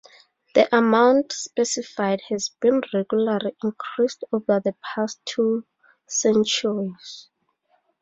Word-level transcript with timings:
The 0.55 0.67
amount 0.75 1.31
specified 1.31 2.21
has 2.29 2.49
been 2.59 2.81
regularly 2.91 3.55
increased 3.63 4.23
over 4.33 4.59
the 4.59 4.73
past 4.95 5.21
two 5.27 5.63
centuries. 6.07 7.27